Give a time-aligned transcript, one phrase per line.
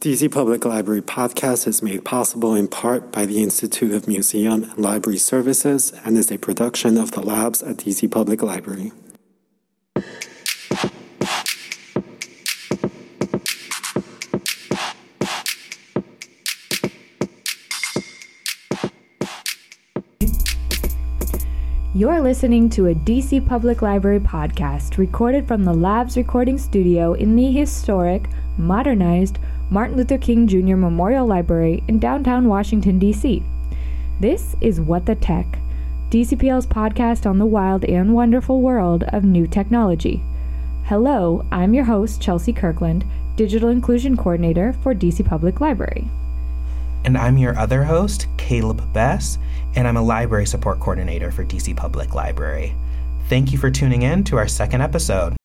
[0.00, 4.78] DC Public Library podcast is made possible in part by the Institute of Museum and
[4.78, 8.92] Library Services and is a production of the labs at DC Public Library.
[21.92, 27.34] You're listening to a DC Public Library podcast recorded from the Labs recording studio in
[27.34, 29.40] the historic, modernized,
[29.70, 30.76] Martin Luther King Jr.
[30.76, 33.42] Memorial Library in downtown Washington, D.C.
[34.18, 35.58] This is What the Tech,
[36.10, 40.22] DCPL's podcast on the wild and wonderful world of new technology.
[40.84, 43.04] Hello, I'm your host, Chelsea Kirkland,
[43.36, 46.08] Digital Inclusion Coordinator for DC Public Library.
[47.04, 49.38] And I'm your other host, Caleb Bess,
[49.76, 52.74] and I'm a Library Support Coordinator for DC Public Library.
[53.28, 55.36] Thank you for tuning in to our second episode.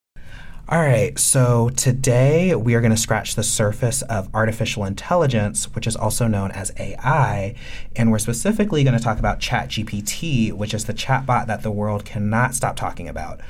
[0.69, 5.85] All right, so today we are going to scratch the surface of artificial intelligence, which
[5.85, 7.53] is also known as AI,
[7.97, 12.05] and we're specifically going to talk about ChatGPT, which is the chatbot that the world
[12.05, 13.41] cannot stop talking about.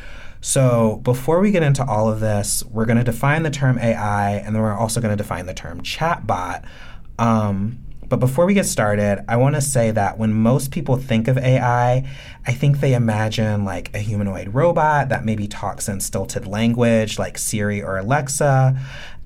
[0.42, 4.32] So, before we get into all of this, we're going to define the term AI,
[4.38, 6.66] and then we're also going to define the term chatbot.
[7.20, 7.78] Um,
[8.14, 11.36] but before we get started, I want to say that when most people think of
[11.36, 12.08] AI,
[12.45, 17.39] I think they imagine like a humanoid robot that maybe talks in stilted language like
[17.39, 18.80] Siri or Alexa.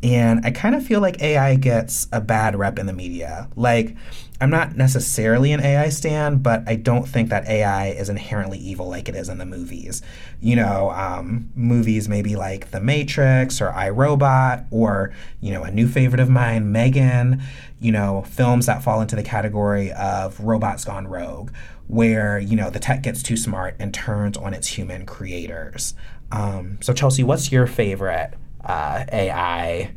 [0.04, 3.50] And I kind of feel like AI gets a bad rep in the media.
[3.56, 3.96] Like,
[4.40, 8.88] I'm not necessarily an AI stan, but I don't think that AI is inherently evil
[8.88, 10.04] like it is in the movies.
[10.40, 15.72] You know, um, movies maybe like The Matrix or I Robot, or, you know, a
[15.72, 17.42] new favorite of mine, Megan,
[17.80, 21.50] you know, films that fall into the category of robots gone rogue,
[21.88, 25.96] where, you know, the tech gets too smart and turns on its human creators.
[26.32, 28.36] Um, so, Chelsea, what's your favorite
[28.68, 29.92] uh, AI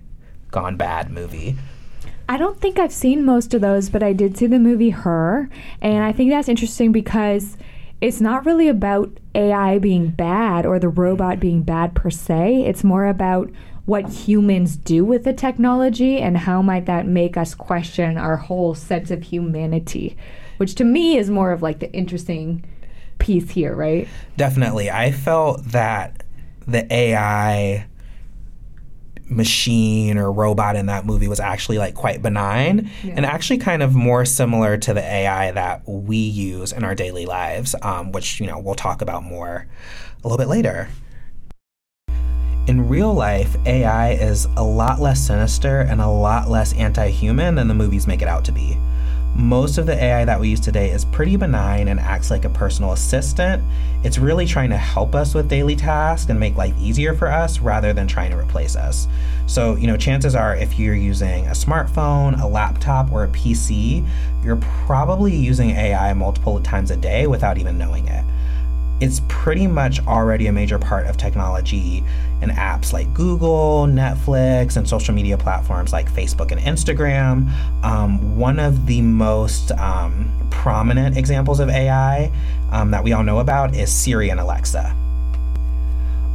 [0.50, 1.56] gone bad movie?
[2.28, 5.50] I don't think I've seen most of those, but I did see the movie Her,
[5.80, 7.56] and I think that's interesting because
[8.00, 12.64] it's not really about AI being bad or the robot being bad per se.
[12.66, 13.50] It's more about
[13.84, 18.74] what humans do with the technology and how might that make us question our whole
[18.74, 20.16] sense of humanity,
[20.58, 22.64] which to me is more of like the interesting
[23.18, 24.06] piece here, right?
[24.36, 24.90] Definitely.
[24.90, 26.22] I felt that
[26.66, 27.86] the AI
[29.30, 33.14] machine or robot in that movie was actually like quite benign yeah.
[33.16, 37.26] and actually kind of more similar to the AI that we use in our daily
[37.26, 39.66] lives, um, which you know we'll talk about more
[40.22, 40.88] a little bit later.
[42.66, 47.54] In real life, AI is a lot less sinister and a lot less anti human
[47.54, 48.78] than the movies make it out to be.
[49.40, 52.50] Most of the AI that we use today is pretty benign and acts like a
[52.50, 53.64] personal assistant.
[54.04, 57.58] It's really trying to help us with daily tasks and make life easier for us
[57.58, 59.08] rather than trying to replace us.
[59.46, 64.06] So, you know, chances are if you're using a smartphone, a laptop, or a PC,
[64.44, 68.26] you're probably using AI multiple times a day without even knowing it
[69.00, 72.04] it's pretty much already a major part of technology
[72.42, 77.50] and apps like Google, Netflix, and social media platforms like Facebook and Instagram.
[77.84, 82.30] Um, one of the most um, prominent examples of AI
[82.70, 84.96] um, that we all know about is Siri and Alexa.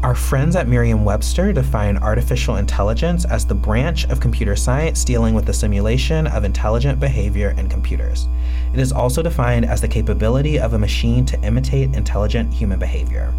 [0.04, 5.34] Our friends at Merriam Webster define artificial intelligence as the branch of computer science dealing
[5.34, 8.28] with the simulation of intelligent behavior in computers.
[8.72, 13.34] It is also defined as the capability of a machine to imitate intelligent human behavior.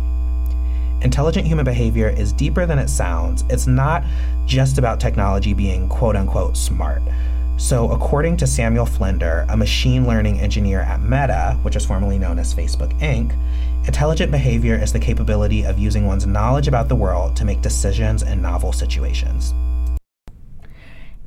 [1.03, 3.45] Intelligent human behavior is deeper than it sounds.
[3.51, 4.05] It's not
[4.47, 7.03] just about technology being quote unquote smart.
[7.59, 12.39] So, according to Samuel Flender, a machine learning engineer at Meta, which is formerly known
[12.39, 13.35] as Facebook Inc.,
[13.87, 18.23] intelligent behavior is the capability of using one's knowledge about the world to make decisions
[18.23, 19.55] in novel situations.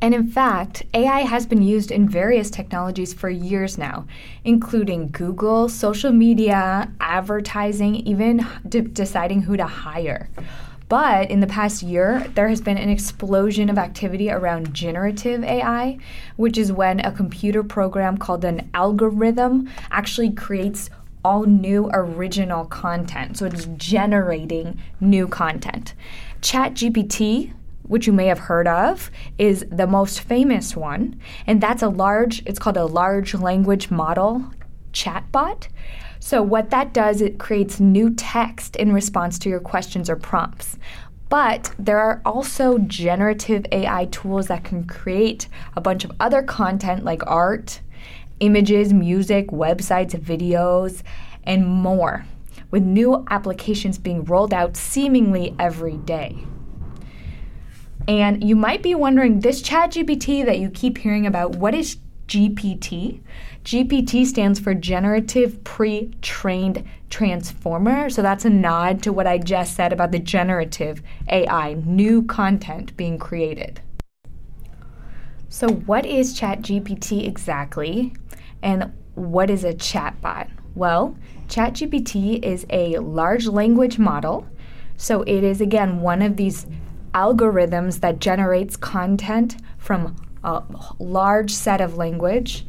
[0.02, 4.06] And in fact, AI has been used in various technologies for years now,
[4.46, 10.30] including Google, social media, advertising, even de- deciding who to hire.
[10.88, 16.00] But in the past year, there has been an explosion of activity around generative AI,
[16.36, 20.90] which is when a computer program called an algorithm actually creates
[21.24, 23.38] all new original content.
[23.38, 25.94] So it's generating new content.
[26.42, 27.54] ChatGPT,
[27.90, 31.20] which you may have heard of, is the most famous one.
[31.46, 34.50] And that's a large, it's called a large language model
[34.94, 35.68] chatbot.
[36.20, 40.78] So, what that does, it creates new text in response to your questions or prompts.
[41.30, 47.04] But there are also generative AI tools that can create a bunch of other content
[47.04, 47.82] like art,
[48.40, 51.04] images, music, websites, videos,
[51.44, 52.26] and more,
[52.72, 56.38] with new applications being rolled out seemingly every day.
[58.08, 61.98] And you might be wondering this ChatGPT that you keep hearing about, what is
[62.28, 63.22] GPT?
[63.64, 68.10] GPT stands for Generative Pre Trained Transformer.
[68.10, 72.96] So that's a nod to what I just said about the generative AI, new content
[72.96, 73.82] being created.
[75.52, 78.14] So, what is ChatGPT exactly?
[78.62, 80.48] And what is a chatbot?
[80.76, 81.18] Well,
[81.48, 84.48] ChatGPT is a large language model.
[84.98, 86.68] So, it is again one of these
[87.14, 90.64] algorithms that generates content from a
[91.00, 92.66] large set of language.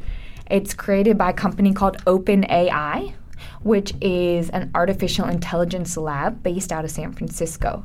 [0.51, 3.15] It's created by a company called OpenAI,
[3.63, 7.85] which is an artificial intelligence lab based out of San Francisco.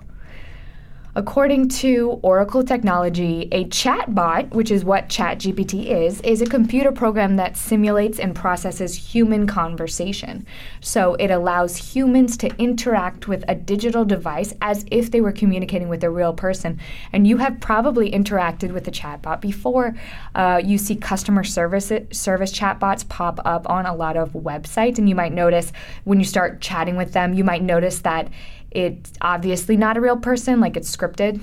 [1.18, 7.38] According to Oracle Technology, a chatbot, which is what ChatGPT is, is a computer program
[7.38, 10.46] that simulates and processes human conversation.
[10.82, 15.88] So it allows humans to interact with a digital device as if they were communicating
[15.88, 16.82] with a real person.
[17.14, 19.96] And you have probably interacted with a chatbot before.
[20.36, 25.08] Uh, you see customer service service chatbots pop up on a lot of websites, and
[25.08, 25.72] you might notice
[26.04, 28.28] when you start chatting with them, you might notice that
[28.76, 31.42] it's obviously not a real person, like it's scripted.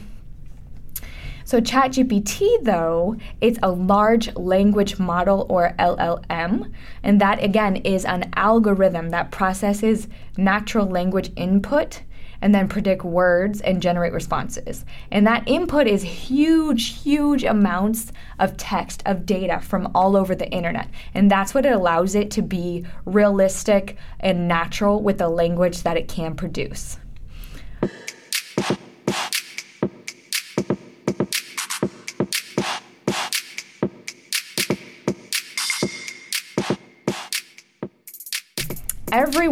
[1.44, 8.30] So, ChatGPT, though, it's a large language model or LLM, and that again is an
[8.36, 12.02] algorithm that processes natural language input
[12.42, 14.84] and then predict words and generate responses.
[15.10, 20.50] And that input is huge, huge amounts of text, of data from all over the
[20.50, 20.88] internet.
[21.14, 25.96] And that's what it allows it to be realistic and natural with the language that
[25.96, 26.98] it can produce.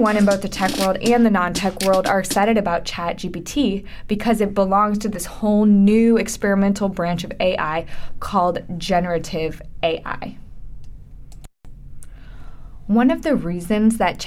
[0.00, 3.86] Everyone in both the tech world and the non tech world are excited about ChatGPT
[4.08, 7.84] because it belongs to this whole new experimental branch of AI
[8.18, 10.38] called generative AI.
[12.86, 14.18] One of the reasons that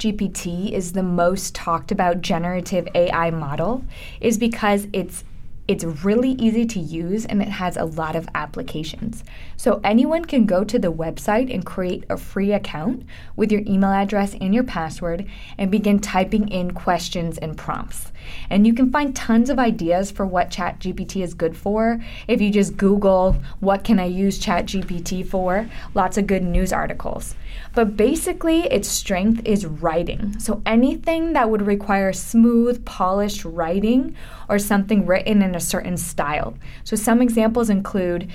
[0.00, 3.84] ChatGPT is the most talked about generative AI model
[4.20, 5.24] is because it's
[5.70, 9.22] it's really easy to use and it has a lot of applications.
[9.56, 13.06] So anyone can go to the website and create a free account
[13.36, 15.26] with your email address and your password
[15.58, 18.10] and begin typing in questions and prompts.
[18.50, 22.02] And you can find tons of ideas for what ChatGPT is good for.
[22.26, 25.68] If you just Google, what can I use ChatGPT for?
[25.94, 27.36] Lots of good news articles.
[27.74, 30.38] But basically, its strength is writing.
[30.40, 34.16] So anything that would require smooth, polished writing
[34.48, 36.56] or something written in a certain style.
[36.84, 38.30] So some examples include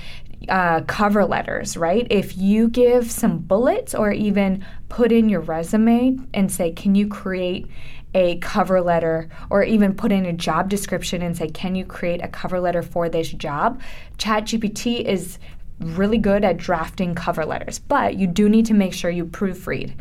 [0.50, 2.08] uh, cover letters, right?
[2.10, 7.08] If you give some bullets or even put in your resume and say, Can you
[7.08, 7.68] create
[8.14, 12.24] a cover letter or even put in a job description and say, Can you create
[12.24, 13.82] a cover letter for this job?
[14.18, 15.40] ChatGPT is
[15.80, 19.94] really good at drafting cover letters, but you do need to make sure you proofread.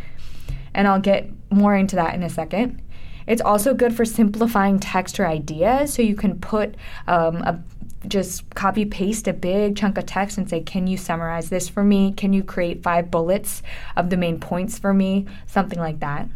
[0.74, 2.82] And I'll get more into that in a second.
[3.26, 6.74] It's also good for simplifying text or ideas, so you can put
[7.06, 7.62] um, a
[8.08, 11.82] just copy paste a big chunk of text and say, Can you summarize this for
[11.82, 12.12] me?
[12.12, 13.62] Can you create five bullets
[13.96, 15.26] of the main points for me?
[15.46, 16.28] Something like that.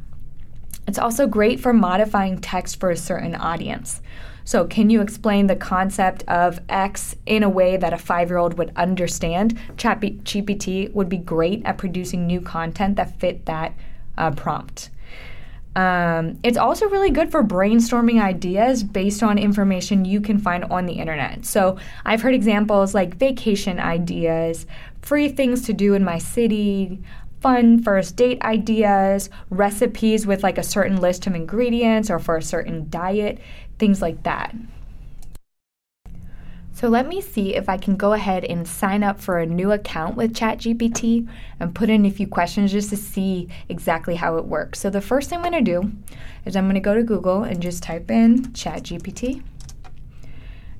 [0.86, 4.00] It's also great for modifying text for a certain audience.
[4.44, 8.38] So, can you explain the concept of X in a way that a five year
[8.38, 9.58] old would understand?
[9.76, 13.74] ChatGPT would be great at producing new content that fit that
[14.16, 14.88] uh, prompt.
[15.76, 20.86] Um, it's also really good for brainstorming ideas based on information you can find on
[20.86, 21.44] the internet.
[21.44, 24.66] So I've heard examples like vacation ideas,
[25.02, 27.00] free things to do in my city,
[27.40, 32.42] fun first date ideas, recipes with like a certain list of ingredients or for a
[32.42, 33.38] certain diet,
[33.78, 34.54] things like that.
[36.78, 39.72] So let me see if I can go ahead and sign up for a new
[39.72, 44.44] account with ChatGPT and put in a few questions just to see exactly how it
[44.44, 44.78] works.
[44.78, 45.90] So the first thing I'm going to do
[46.44, 49.42] is I'm going to go to Google and just type in ChatGPT.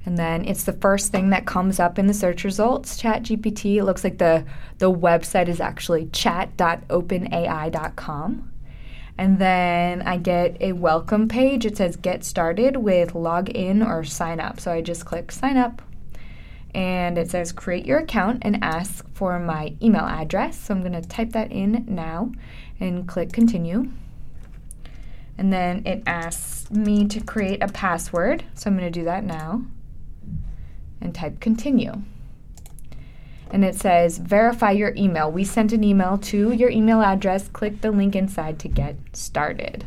[0.06, 3.78] And then it's the first thing that comes up in the search results, ChatGPT.
[3.78, 4.44] It looks like the,
[4.78, 8.52] the website is actually chat.openai.com.
[9.20, 11.66] And then I get a welcome page.
[11.66, 14.60] It says get started with log in or sign up.
[14.60, 15.82] So I just click sign up.
[16.74, 20.58] And it says create your account and ask for my email address.
[20.58, 22.32] So I'm going to type that in now
[22.78, 23.90] and click continue.
[25.36, 28.44] And then it asks me to create a password.
[28.54, 29.62] So I'm going to do that now
[31.00, 32.02] and type continue.
[33.50, 35.30] And it says verify your email.
[35.30, 37.48] We sent an email to your email address.
[37.48, 39.86] Click the link inside to get started.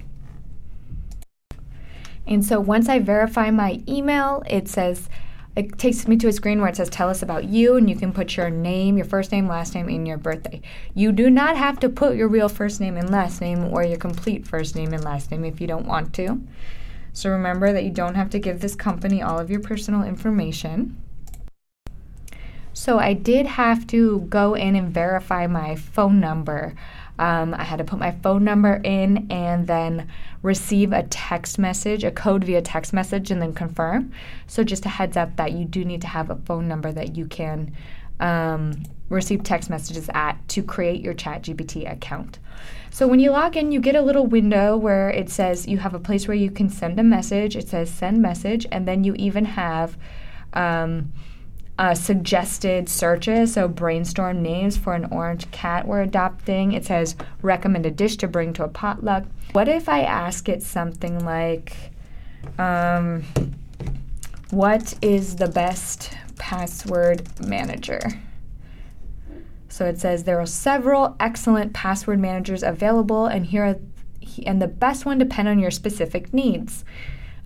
[2.25, 5.09] And so once I verify my email, it says
[5.55, 7.95] it takes me to a screen where it says tell us about you and you
[7.95, 10.61] can put your name your first name last name and your birthday.
[10.93, 13.97] You do not have to put your real first name and last name or your
[13.97, 16.41] complete first name and last name if you don't want to.
[17.13, 20.97] So remember that you don't have to give this company all of your personal information.
[22.73, 26.73] So i did have to go in and verify my phone number
[27.21, 30.09] um, I had to put my phone number in and then
[30.41, 34.11] receive a text message, a code via text message, and then confirm.
[34.47, 37.15] So, just a heads up that you do need to have a phone number that
[37.15, 37.75] you can
[38.19, 42.39] um, receive text messages at to create your ChatGPT account.
[42.89, 45.93] So, when you log in, you get a little window where it says you have
[45.93, 47.55] a place where you can send a message.
[47.55, 49.95] It says send message, and then you even have
[50.53, 51.13] um,
[51.81, 56.73] uh, suggested searches, so brainstorm names for an orange cat we're adopting.
[56.73, 59.25] It says recommend a dish to bring to a potluck.
[59.53, 61.75] What if I ask it something like,
[62.59, 63.23] um,
[64.51, 67.99] what is the best password manager?
[69.69, 73.79] So it says there are several excellent password managers available, and here are,
[74.45, 76.85] and the best one depend on your specific needs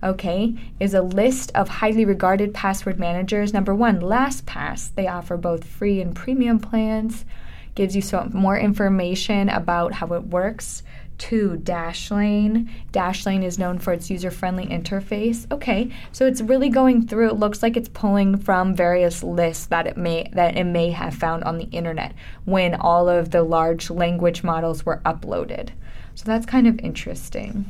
[0.06, 3.54] okay, is a list of highly regarded password managers.
[3.54, 4.94] Number one, LastPass.
[4.96, 7.26] They offer both free and premium plans,
[7.74, 10.84] gives you some more information about how it works.
[11.18, 12.70] Two, Dashlane.
[12.92, 15.50] Dashlane is known for its user friendly interface.
[15.52, 19.88] Okay, so it's really going through, it looks like it's pulling from various lists that
[19.88, 23.90] it may that it may have found on the internet when all of the large
[23.90, 25.70] language models were uploaded.
[26.16, 27.66] So that's kind of interesting.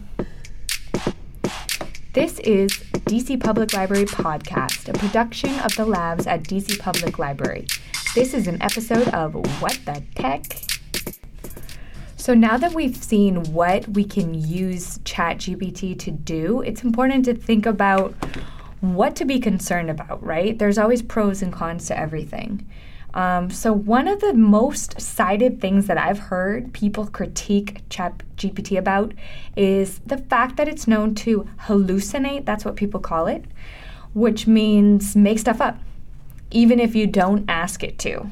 [2.16, 2.72] This is
[3.10, 7.68] DC Public Library Podcast, a production of the labs at DC Public Library.
[8.16, 10.46] This is an episode of What the Tech?
[12.16, 17.34] So now that we've seen what we can use ChatGPT to do, it's important to
[17.34, 18.16] think about
[18.80, 20.58] what to be concerned about, right?
[20.58, 22.66] There's always pros and cons to everything.
[23.16, 29.14] Um, so one of the most cited things that I've heard people critique ChatGPT about
[29.56, 32.46] is the fact that it's known to hallucinate.
[32.46, 33.46] That's what people call it,
[34.14, 35.80] which means make stuff up,
[36.52, 38.30] even if you don't ask it to.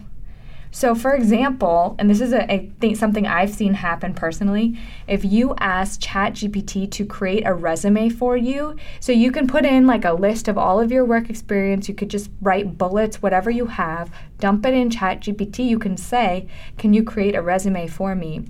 [0.75, 4.75] So, for example, and this is a, I think something I've seen happen personally.
[5.07, 9.85] If you ask ChatGPT to create a resume for you, so you can put in
[9.85, 13.51] like a list of all of your work experience, you could just write bullets, whatever
[13.51, 15.63] you have, dump it in ChatGPT.
[15.63, 16.47] You can say,
[16.79, 18.41] "Can you create a resume for me?"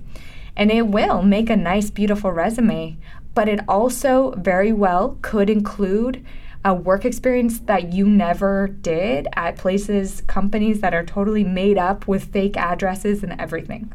[0.56, 2.96] And it will make a nice, beautiful resume.
[3.34, 6.24] But it also very well could include
[6.64, 12.08] a work experience that you never did at places, companies that are totally made up
[12.08, 13.92] with fake addresses and everything.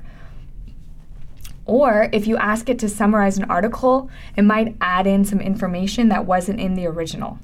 [1.66, 6.10] Or if you ask it to summarize an article, it might add in some information
[6.10, 7.40] that wasn't in the original.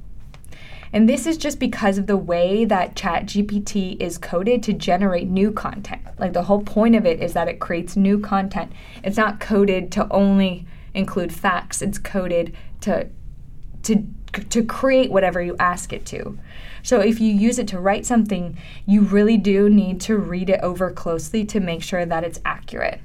[0.93, 5.51] And this is just because of the way that ChatGPT is coded to generate new
[5.51, 6.01] content.
[6.17, 8.71] Like the whole point of it is that it creates new content.
[9.03, 13.09] It's not coded to only include facts, it's coded to
[13.85, 14.03] to
[14.49, 16.37] to create whatever you ask it to.
[16.83, 20.59] So if you use it to write something, you really do need to read it
[20.61, 22.99] over closely to make sure that it's accurate.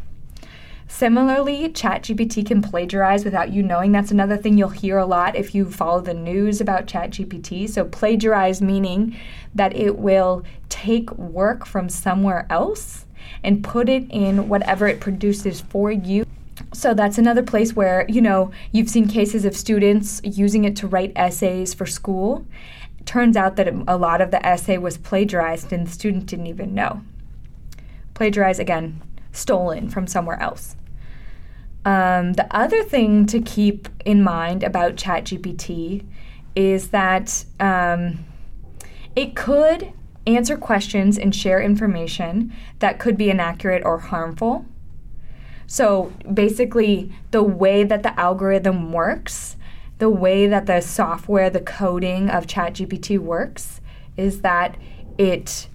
[0.88, 3.92] Similarly, ChatGPT can plagiarize without you knowing.
[3.92, 7.70] That's another thing you'll hear a lot if you follow the news about ChatGPT.
[7.70, 9.16] So, plagiarize meaning
[9.54, 13.06] that it will take work from somewhere else
[13.44, 16.26] and put it in whatever it produces for you.
[16.72, 20.86] So that's another place where, you know, you've seen cases of students using it to
[20.86, 22.46] write essays for school.
[23.04, 26.74] Turns out that a lot of the essay was plagiarized and the student didn't even
[26.74, 27.02] know.
[28.14, 29.02] Plagiarized, again,
[29.32, 30.76] stolen from somewhere else.
[31.84, 36.04] Um, the other thing to keep in mind about ChatGPT
[36.54, 38.24] is that um,
[39.16, 39.92] it could
[40.26, 44.66] answer questions and share information that could be inaccurate or harmful.
[45.70, 49.54] So basically, the way that the algorithm works,
[49.98, 53.80] the way that the software, the coding of ChatGPT works,
[54.16, 54.76] is that
[55.16, 55.68] it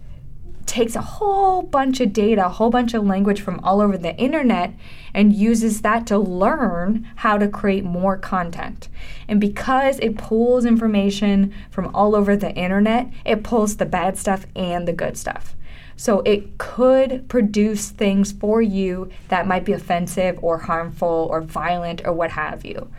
[0.66, 4.14] takes a whole bunch of data, a whole bunch of language from all over the
[4.18, 4.74] internet,
[5.14, 8.90] and uses that to learn how to create more content.
[9.30, 14.46] And because it pulls information from all over the internet, it pulls the bad stuff
[14.58, 15.56] and the good stuff.
[15.98, 22.02] So it could produce things for you that might be offensive or harmful or violent
[22.06, 22.90] or what have you.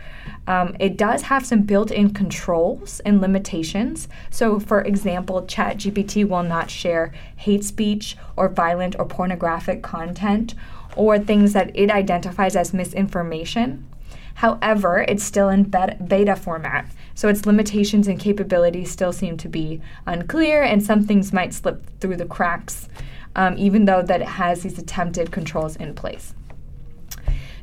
[0.46, 4.08] Um, it does have some built in controls and limitations.
[4.30, 10.54] So, for example, ChatGPT will not share hate speech or violent or pornographic content
[10.94, 13.84] or things that it identifies as misinformation.
[14.36, 19.80] However, it's still in beta format, so its limitations and capabilities still seem to be
[20.06, 22.88] unclear, and some things might slip through the cracks,
[23.34, 26.34] um, even though that it has these attempted controls in place.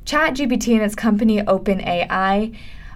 [0.06, 2.56] ChatGPT and its company OpenAI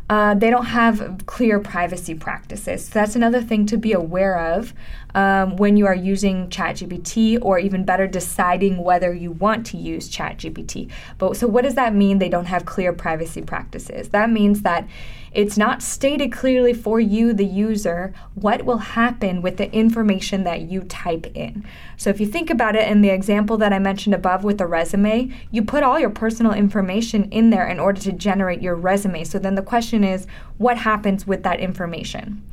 [0.09, 2.85] uh, they don't have clear privacy practices.
[2.85, 4.73] So that's another thing to be aware of
[5.17, 10.09] um, when you are using ChatGPT, or even better, deciding whether you want to use
[10.09, 10.91] ChatGPT.
[11.17, 12.19] But so, what does that mean?
[12.19, 14.09] They don't have clear privacy practices.
[14.09, 14.87] That means that
[15.33, 20.61] it's not stated clearly for you, the user, what will happen with the information that
[20.61, 21.65] you type in.
[21.95, 24.67] So, if you think about it in the example that I mentioned above with the
[24.67, 29.23] resume, you put all your personal information in there in order to generate your resume.
[29.23, 30.27] So, then the question is,
[30.57, 32.43] what happens with that information?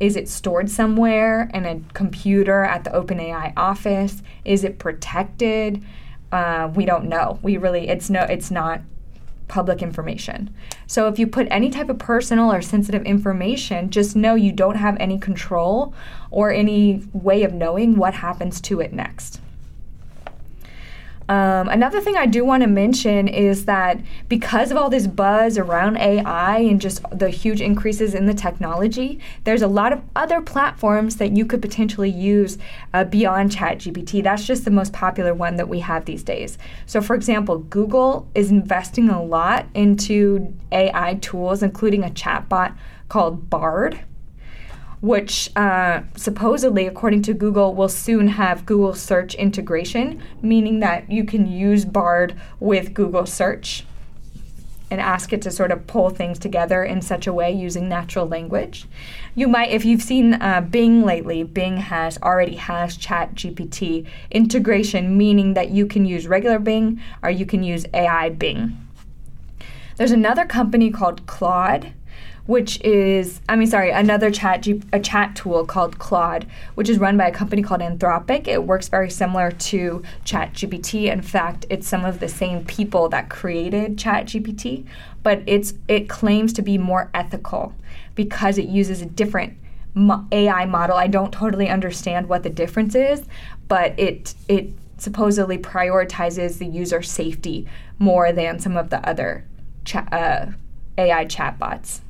[0.00, 4.22] Is it stored somewhere in a computer at the OpenAI office?
[4.44, 5.84] Is it protected?
[6.30, 7.38] Uh, we don't know.
[7.42, 8.80] We really, it's no, it's not
[9.48, 10.54] public information.
[10.86, 14.76] So if you put any type of personal or sensitive information, just know you don't
[14.76, 15.94] have any control
[16.30, 19.40] or any way of knowing what happens to it next.
[21.28, 25.58] Um, another thing I do want to mention is that because of all this buzz
[25.58, 30.40] around AI and just the huge increases in the technology, there's a lot of other
[30.40, 32.56] platforms that you could potentially use
[32.94, 34.22] uh, beyond ChatGPT.
[34.22, 36.56] That's just the most popular one that we have these days.
[36.86, 42.74] So, for example, Google is investing a lot into AI tools, including a chatbot
[43.08, 44.00] called Bard
[45.00, 51.24] which uh, supposedly, according to Google, will soon have Google search integration, meaning that you
[51.24, 53.84] can use Bard with Google search
[54.90, 58.26] and ask it to sort of pull things together in such a way using natural
[58.26, 58.86] language.
[59.34, 65.16] You might, if you've seen uh, Bing lately, Bing has already has Chat GPT integration,
[65.16, 68.78] meaning that you can use regular Bing or you can use AI Bing.
[69.96, 71.92] There's another company called Claude
[72.48, 77.18] which is I mean sorry another chat a chat tool called Claude, which is run
[77.18, 78.48] by a company called Anthropic.
[78.48, 81.12] It works very similar to ChatGPT.
[81.12, 84.86] In fact, it's some of the same people that created ChatGPT,
[85.22, 87.74] but it's it claims to be more ethical
[88.14, 89.52] because it uses a different
[90.32, 90.96] AI model.
[90.96, 93.24] I don't totally understand what the difference is,
[93.68, 99.44] but it it supposedly prioritizes the user safety more than some of the other
[99.84, 100.52] cha- uh,
[100.96, 102.00] AI chatbots.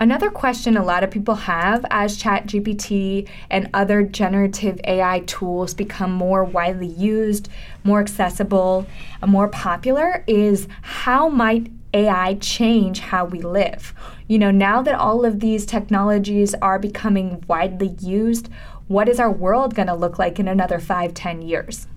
[0.00, 6.12] Another question a lot of people have as ChatGPT and other generative AI tools become
[6.12, 7.48] more widely used,
[7.82, 8.86] more accessible,
[9.20, 13.92] and more popular is how might AI change how we live?
[14.28, 18.48] You know, now that all of these technologies are becoming widely used,
[18.86, 21.88] what is our world going to look like in another five, ten years?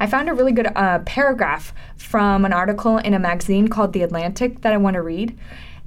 [0.00, 4.02] I found a really good uh, paragraph from an article in a magazine called The
[4.02, 5.38] Atlantic that I want to read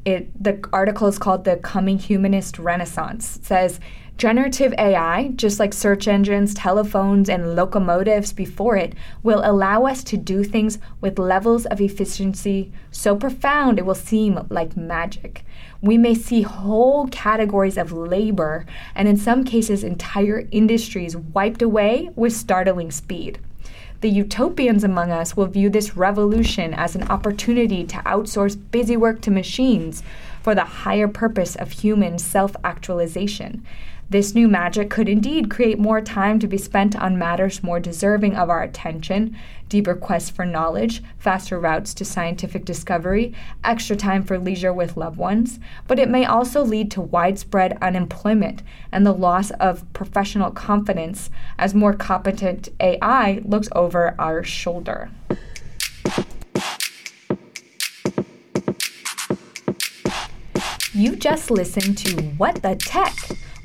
[0.05, 3.37] it the article is called the coming humanist renaissance.
[3.37, 3.79] It says
[4.17, 10.15] generative ai just like search engines telephones and locomotives before it will allow us to
[10.15, 15.43] do things with levels of efficiency so profound it will seem like magic.
[15.81, 18.65] We may see whole categories of labor
[18.95, 23.39] and in some cases entire industries wiped away with startling speed
[24.05, 29.19] the utopians among us will view this revolution as an opportunity to outsource busy work
[29.19, 30.03] to machines
[30.45, 33.65] for the higher purpose of human self actualization.
[34.11, 38.35] This new magic could indeed create more time to be spent on matters more deserving
[38.35, 39.35] of our attention
[39.69, 45.17] deeper quests for knowledge, faster routes to scientific discovery, extra time for leisure with loved
[45.17, 45.59] ones.
[45.87, 51.73] But it may also lead to widespread unemployment and the loss of professional confidence as
[51.73, 55.09] more competent AI looks over our shoulder.
[60.95, 63.13] You just listened to What the Tech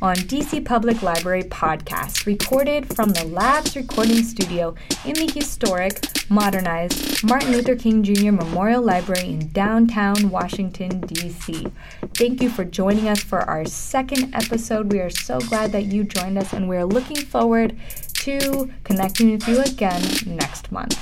[0.03, 7.23] on DC Public Library podcast, recorded from the Labs Recording Studio in the historic, modernized
[7.23, 8.33] Martin Luther King Jr.
[8.33, 11.69] Memorial Library in downtown Washington, D.C.
[12.15, 14.93] Thank you for joining us for our second episode.
[14.93, 17.79] We are so glad that you joined us, and we are looking forward
[18.15, 20.99] to connecting with you again next month.